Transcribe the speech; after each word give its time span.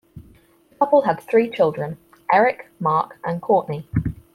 The 0.23 0.75
couple 0.79 1.03
had 1.03 1.21
three 1.21 1.47
children, 1.47 1.99
Eric, 2.33 2.67
Mark 2.79 3.19
and 3.23 3.39
Courtney. 3.39 3.87